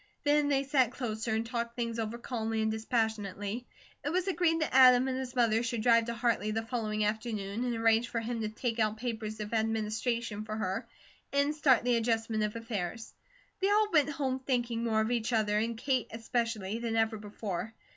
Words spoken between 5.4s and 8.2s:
should drive to Hartley the following afternoon and arrange for